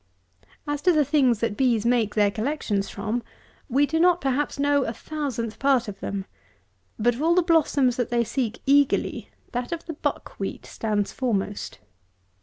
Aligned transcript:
164. 0.63 0.73
As 0.73 0.81
to 0.81 0.91
the 0.93 1.05
things 1.07 1.39
that 1.41 1.55
bees 1.55 1.85
make 1.85 2.15
their 2.15 2.31
collections 2.31 2.89
from, 2.89 3.21
we 3.69 3.85
do 3.85 3.99
not, 3.99 4.19
perhaps, 4.19 4.57
know 4.57 4.83
a 4.83 4.93
thousandth 4.93 5.59
part 5.59 5.87
of 5.87 5.99
them; 5.99 6.25
but 6.97 7.13
of 7.13 7.21
all 7.21 7.35
the 7.35 7.43
blossoms 7.43 7.97
that 7.97 8.09
they 8.09 8.23
seek 8.23 8.63
eagerly 8.65 9.29
that 9.51 9.71
of 9.71 9.85
the 9.85 9.93
Buck 9.93 10.39
wheat 10.39 10.65
stands 10.65 11.11
foremost. 11.11 11.77